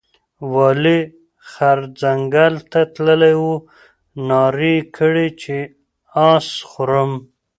وايې 0.53 0.97
خر 1.49 1.77
ځنګل 2.01 2.53
ته 2.71 2.81
تللى 2.93 3.33
وو 3.41 3.53
نارې 4.29 4.75
یې 4.79 4.83
کړې 4.97 5.27
چې 5.41 5.57
اس 6.29 6.47
خورم، 6.69 7.11